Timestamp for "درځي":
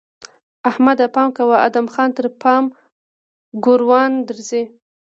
4.27-4.63